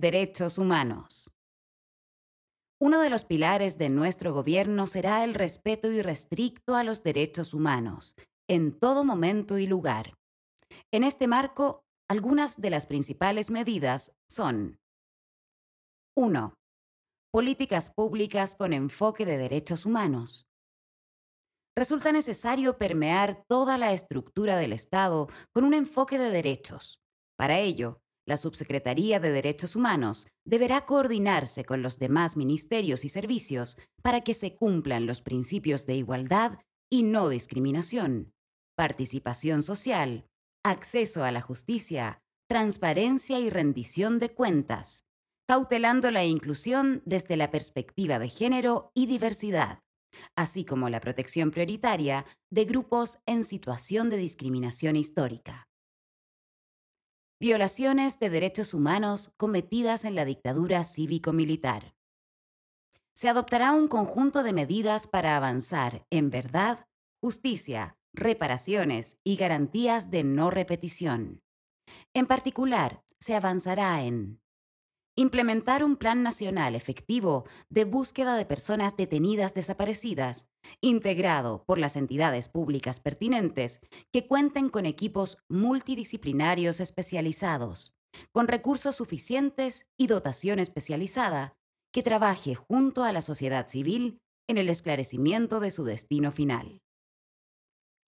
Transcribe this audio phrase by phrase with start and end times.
[0.00, 1.30] Derechos humanos.
[2.80, 8.16] Uno de los pilares de nuestro gobierno será el respeto irrestricto a los derechos humanos,
[8.48, 10.14] en todo momento y lugar.
[10.90, 14.80] En este marco, algunas de las principales medidas son
[16.16, 16.54] 1.
[17.30, 20.46] Políticas públicas con enfoque de derechos humanos.
[21.76, 27.02] Resulta necesario permear toda la estructura del Estado con un enfoque de derechos.
[27.36, 33.76] Para ello, la Subsecretaría de Derechos Humanos deberá coordinarse con los demás ministerios y servicios
[34.02, 38.32] para que se cumplan los principios de igualdad y no discriminación,
[38.76, 40.28] participación social,
[40.64, 45.06] acceso a la justicia, transparencia y rendición de cuentas,
[45.48, 49.80] cautelando la inclusión desde la perspectiva de género y diversidad,
[50.36, 55.66] así como la protección prioritaria de grupos en situación de discriminación histórica
[57.40, 61.94] violaciones de derechos humanos cometidas en la dictadura cívico-militar.
[63.14, 66.86] Se adoptará un conjunto de medidas para avanzar en verdad,
[67.18, 71.42] justicia, reparaciones y garantías de no repetición.
[72.12, 74.42] En particular, se avanzará en
[75.20, 82.48] implementar un plan nacional efectivo de búsqueda de personas detenidas desaparecidas, integrado por las entidades
[82.48, 83.80] públicas pertinentes
[84.12, 87.92] que cuenten con equipos multidisciplinarios especializados,
[88.32, 91.54] con recursos suficientes y dotación especializada,
[91.92, 96.80] que trabaje junto a la sociedad civil en el esclarecimiento de su destino final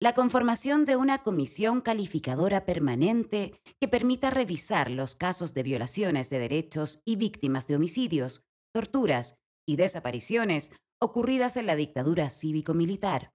[0.01, 6.39] la conformación de una comisión calificadora permanente que permita revisar los casos de violaciones de
[6.39, 9.35] derechos y víctimas de homicidios, torturas
[9.67, 13.33] y desapariciones ocurridas en la dictadura cívico-militar,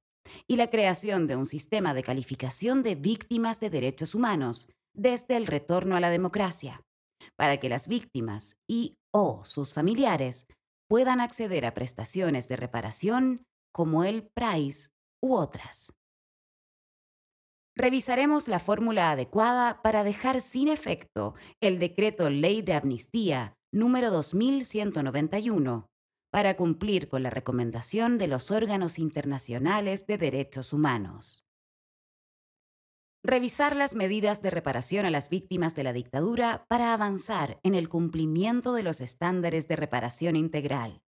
[0.47, 5.47] y la creación de un sistema de calificación de víctimas de derechos humanos desde el
[5.47, 6.81] retorno a la democracia,
[7.35, 10.47] para que las víctimas y o sus familiares
[10.87, 14.89] puedan acceder a prestaciones de reparación como el PRICE
[15.21, 15.93] u otras.
[17.75, 25.89] Revisaremos la fórmula adecuada para dejar sin efecto el decreto Ley de Amnistía número 2191
[26.31, 31.45] para cumplir con la recomendación de los órganos internacionales de derechos humanos.
[33.23, 37.87] Revisar las medidas de reparación a las víctimas de la dictadura para avanzar en el
[37.87, 41.02] cumplimiento de los estándares de reparación integral.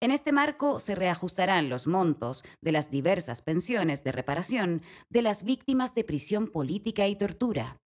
[0.00, 5.44] En este marco se reajustarán los montos de las diversas pensiones de reparación de las
[5.44, 7.80] víctimas de prisión política y tortura,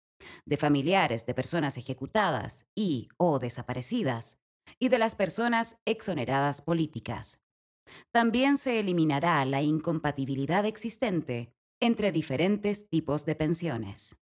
[0.46, 4.38] de familiares de personas ejecutadas y o desaparecidas,
[4.78, 7.42] y de las personas exoneradas políticas.
[8.12, 14.16] También se eliminará la incompatibilidad existente entre diferentes tipos de pensiones.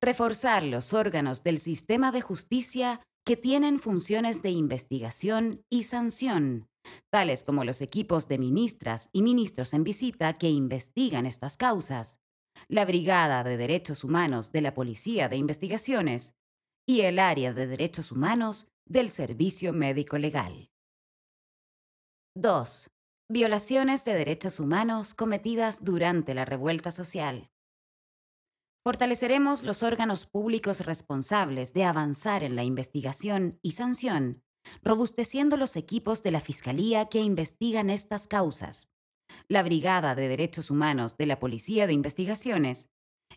[0.00, 6.66] Reforzar los órganos del sistema de justicia que tienen funciones de investigación y sanción,
[7.10, 12.22] tales como los equipos de ministras y ministros en visita que investigan estas causas,
[12.68, 16.36] la Brigada de Derechos Humanos de la Policía de Investigaciones
[16.86, 20.70] y el Área de Derechos Humanos del Servicio Médico Legal.
[22.34, 22.90] 2.
[23.28, 27.50] Violaciones de derechos humanos cometidas durante la revuelta social.
[28.84, 34.42] Fortaleceremos los órganos públicos responsables de avanzar en la investigación y sanción,
[34.82, 38.90] robusteciendo los equipos de la Fiscalía que investigan estas causas,
[39.48, 42.90] la Brigada de Derechos Humanos de la Policía de Investigaciones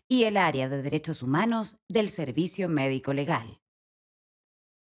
[0.08, 3.60] y el Área de Derechos Humanos del Servicio Médico Legal.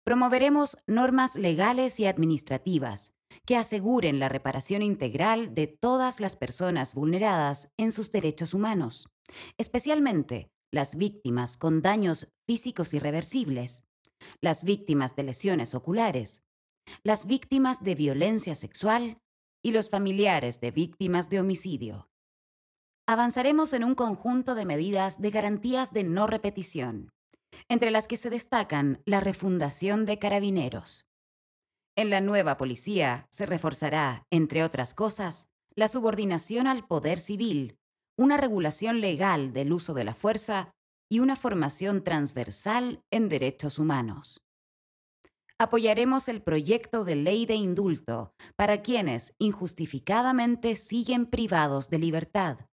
[0.04, 7.70] Promoveremos normas legales y administrativas que aseguren la reparación integral de todas las personas vulneradas
[7.76, 9.08] en sus derechos humanos,
[9.59, 13.84] especialmente las víctimas con daños físicos irreversibles,
[14.41, 16.44] las víctimas de lesiones oculares,
[17.03, 19.19] las víctimas de violencia sexual
[19.62, 22.09] y los familiares de víctimas de homicidio.
[23.09, 27.10] Avanzaremos en un conjunto de medidas de garantías de no repetición,
[27.69, 31.06] entre las que se destacan la refundación de carabineros.
[31.97, 37.78] En la nueva policía se reforzará, entre otras cosas, la subordinación al poder civil
[38.16, 40.71] una regulación legal del uso de la fuerza
[41.10, 44.42] y una formación transversal en derechos humanos.
[45.59, 52.66] Apoyaremos el proyecto de ley de indulto para quienes injustificadamente siguen privados de libertad,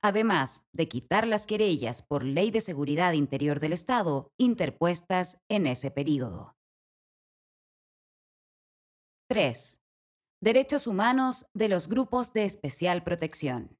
[0.00, 5.90] además de quitar las querellas por ley de seguridad interior del Estado interpuestas en ese
[5.90, 6.56] período.
[9.28, 9.80] 3.
[10.42, 13.76] Derechos humanos de los grupos de especial protección.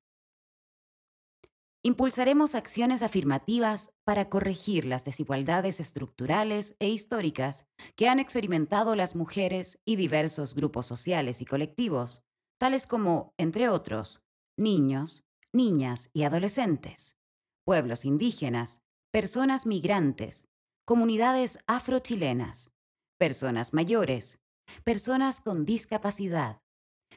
[1.84, 9.80] Impulsaremos acciones afirmativas para corregir las desigualdades estructurales e históricas que han experimentado las mujeres
[9.84, 12.22] y diversos grupos sociales y colectivos,
[12.60, 14.24] tales como, entre otros,
[14.56, 17.18] niños, niñas y adolescentes,
[17.64, 18.80] pueblos indígenas,
[19.10, 20.46] personas migrantes,
[20.86, 22.72] comunidades afrochilenas,
[23.18, 24.40] personas mayores,
[24.84, 26.62] personas con discapacidad,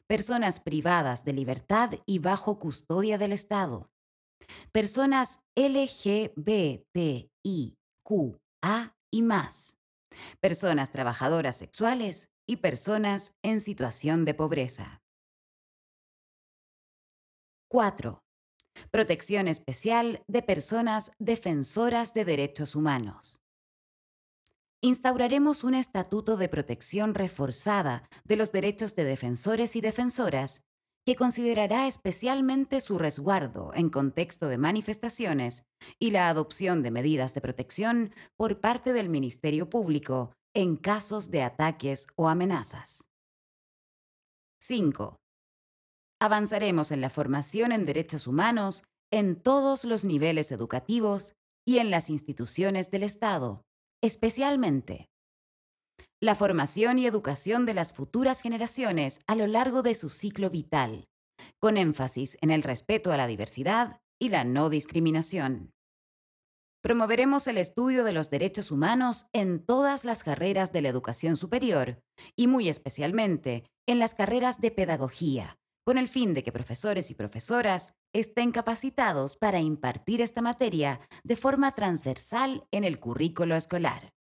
[0.07, 3.91] personas privadas de libertad y bajo custodia del Estado,
[4.71, 6.15] personas LGBTIQA
[9.12, 9.80] y más,
[10.39, 15.01] personas trabajadoras sexuales y personas en situación de pobreza.
[17.69, 18.24] 4.
[18.92, 23.41] Protección especial de personas defensoras de derechos humanos.
[24.81, 30.63] Instauraremos un estatuto de protección reforzada de los derechos de defensores y defensoras
[31.05, 35.63] que considerará especialmente su resguardo en contexto de manifestaciones
[35.99, 41.43] y la adopción de medidas de protección por parte del Ministerio Público en casos de
[41.43, 43.09] ataques o amenazas.
[44.61, 45.17] 5.
[46.19, 51.33] Avanzaremos en la formación en derechos humanos en todos los niveles educativos
[51.67, 53.61] y en las instituciones del Estado,
[54.01, 55.07] especialmente
[56.21, 61.07] la formación y educación de las futuras generaciones a lo largo de su ciclo vital,
[61.59, 65.73] con énfasis en el respeto a la diversidad y la no discriminación.
[66.81, 72.00] Promoveremos el estudio de los derechos humanos en todas las carreras de la educación superior
[72.35, 77.15] y muy especialmente en las carreras de pedagogía, con el fin de que profesores y
[77.15, 84.14] profesoras estén capacitados para impartir esta materia de forma transversal en el currículo escolar.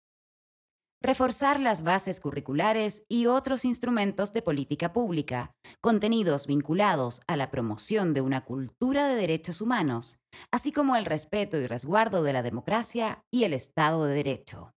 [1.06, 8.14] Reforzar las bases curriculares y otros instrumentos de política pública, contenidos vinculados a la promoción
[8.14, 13.26] de una cultura de derechos humanos, así como el respeto y resguardo de la democracia
[13.30, 14.74] y el Estado de Derecho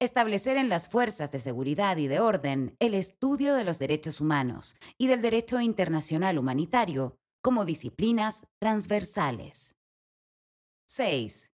[0.00, 4.76] establecer en las fuerzas de seguridad y de orden el estudio de los derechos humanos
[4.96, 9.76] y del derecho internacional humanitario como disciplinas transversales.
[10.88, 11.52] 6.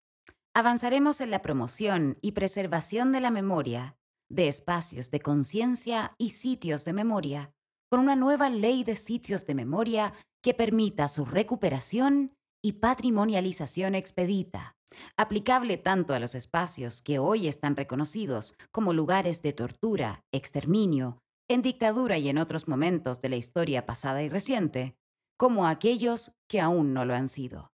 [0.53, 3.95] Avanzaremos en la promoción y preservación de la memoria,
[4.29, 7.53] de espacios de conciencia y sitios de memoria,
[7.89, 10.13] con una nueva ley de sitios de memoria
[10.43, 14.75] que permita su recuperación y patrimonialización expedita,
[15.15, 21.19] aplicable tanto a los espacios que hoy están reconocidos como lugares de tortura, exterminio,
[21.49, 24.97] en dictadura y en otros momentos de la historia pasada y reciente,
[25.37, 27.70] como a aquellos que aún no lo han sido.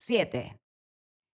[0.00, 0.56] 7.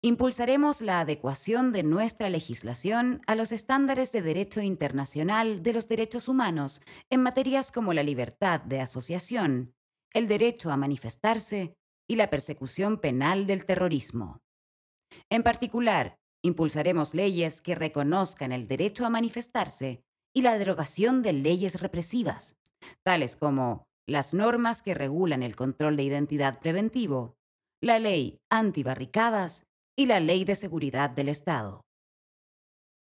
[0.03, 6.27] Impulsaremos la adecuación de nuestra legislación a los estándares de derecho internacional de los derechos
[6.27, 9.75] humanos en materias como la libertad de asociación,
[10.13, 11.77] el derecho a manifestarse
[12.09, 14.41] y la persecución penal del terrorismo.
[15.31, 20.03] En particular, impulsaremos leyes que reconozcan el derecho a manifestarse
[20.35, 22.57] y la derogación de leyes represivas,
[23.05, 27.38] tales como las normas que regulan el control de identidad preventivo,
[27.81, 29.67] la ley antibarricadas
[29.97, 31.83] y la ley de seguridad del Estado.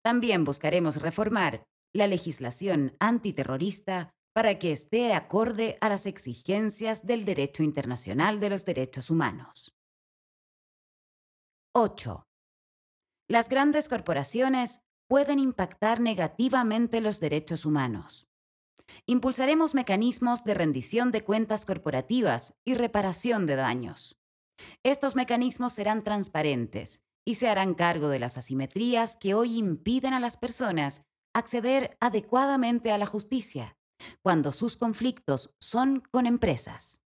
[0.03, 1.63] También buscaremos reformar
[1.93, 8.65] la legislación antiterrorista para que esté acorde a las exigencias del derecho internacional de los
[8.65, 9.73] derechos humanos.
[11.73, 12.25] 8.
[13.29, 18.27] Las grandes corporaciones pueden impactar negativamente los derechos humanos.
[19.05, 24.20] Impulsaremos mecanismos de rendición de cuentas corporativas y reparación de daños.
[24.83, 30.19] Estos mecanismos serán transparentes y se harán cargo de las asimetrías que hoy impiden a
[30.19, 31.03] las personas
[31.33, 33.77] acceder adecuadamente a la justicia
[34.21, 37.03] cuando sus conflictos son con empresas.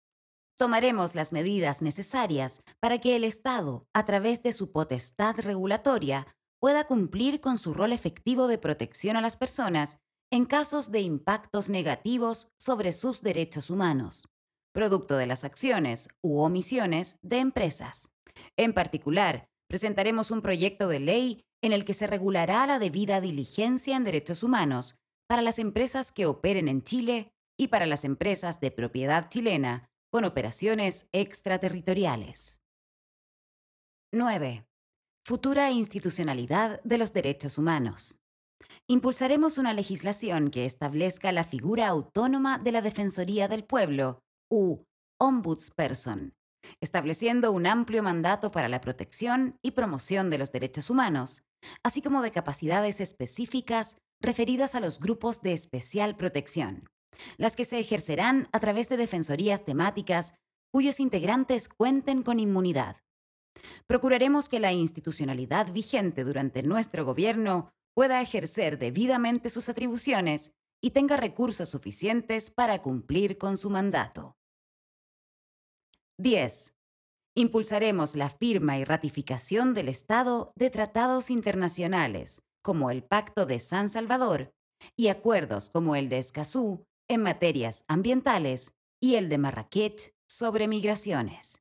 [0.58, 6.26] Tomaremos las medidas necesarias para que el Estado, a través de su potestad regulatoria,
[6.58, 11.70] pueda cumplir con su rol efectivo de protección a las personas en casos de impactos
[11.70, 14.28] negativos sobre sus derechos humanos,
[14.72, 18.12] producto de las acciones u omisiones de empresas.
[18.56, 23.96] En particular, presentaremos un proyecto de ley en el que se regulará la debida diligencia
[23.96, 24.96] en derechos humanos
[25.28, 30.24] para las empresas que operen en Chile y para las empresas de propiedad chilena con
[30.24, 32.60] operaciones extraterritoriales.
[34.12, 34.66] 9.
[35.24, 38.20] Futura institucionalidad de los derechos humanos.
[38.88, 44.84] Impulsaremos una legislación que establezca la figura autónoma de la Defensoría del Pueblo, u
[45.18, 46.34] Ombudsperson,
[46.80, 51.42] estableciendo un amplio mandato para la protección y promoción de los derechos humanos,
[51.82, 56.88] así como de capacidades específicas referidas a los grupos de especial protección,
[57.36, 60.34] las que se ejercerán a través de defensorías temáticas
[60.72, 62.96] cuyos integrantes cuenten con inmunidad.
[63.86, 70.52] Procuraremos que la institucionalidad vigente durante nuestro gobierno pueda ejercer debidamente sus atribuciones
[70.82, 74.29] y tenga recursos suficientes para cumplir con su mandato.
[76.20, 76.74] 10.
[77.34, 83.88] Impulsaremos la firma y ratificación del Estado de tratados internacionales, como el Pacto de San
[83.88, 84.52] Salvador,
[84.96, 91.59] y acuerdos como el de Escazú en materias ambientales y el de Marrakech sobre migraciones.